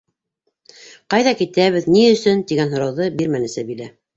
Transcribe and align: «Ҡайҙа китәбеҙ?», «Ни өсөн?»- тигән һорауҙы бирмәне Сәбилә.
«Ҡайҙа 1.13 1.35
китәбеҙ?», 1.43 1.87
«Ни 1.99 2.07
өсөн?»- 2.17 2.43
тигән 2.53 2.75
һорауҙы 2.75 3.13
бирмәне 3.21 3.53
Сәбилә. 3.59 3.93